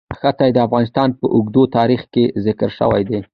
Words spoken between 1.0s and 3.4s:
په اوږده تاریخ کې ذکر شوی دی.